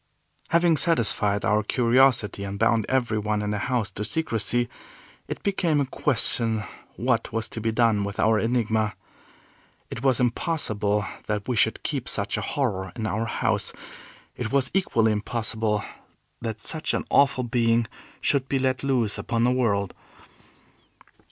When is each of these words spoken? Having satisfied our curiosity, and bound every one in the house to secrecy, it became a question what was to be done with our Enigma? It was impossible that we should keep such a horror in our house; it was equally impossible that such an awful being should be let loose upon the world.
Having 0.49 0.77
satisfied 0.77 1.45
our 1.45 1.61
curiosity, 1.61 2.43
and 2.43 2.57
bound 2.57 2.87
every 2.89 3.19
one 3.19 3.43
in 3.43 3.51
the 3.51 3.59
house 3.59 3.91
to 3.91 4.03
secrecy, 4.03 4.67
it 5.27 5.43
became 5.43 5.79
a 5.79 5.85
question 5.85 6.63
what 6.95 7.31
was 7.31 7.47
to 7.49 7.61
be 7.61 7.71
done 7.71 8.03
with 8.03 8.19
our 8.19 8.39
Enigma? 8.39 8.95
It 9.91 10.01
was 10.01 10.19
impossible 10.19 11.05
that 11.27 11.47
we 11.47 11.55
should 11.55 11.83
keep 11.83 12.09
such 12.09 12.35
a 12.35 12.41
horror 12.41 12.91
in 12.95 13.05
our 13.05 13.25
house; 13.25 13.73
it 14.35 14.51
was 14.51 14.71
equally 14.73 15.11
impossible 15.11 15.83
that 16.41 16.59
such 16.59 16.95
an 16.95 17.05
awful 17.11 17.43
being 17.43 17.85
should 18.21 18.49
be 18.49 18.57
let 18.57 18.83
loose 18.83 19.19
upon 19.19 19.43
the 19.43 19.51
world. 19.51 19.93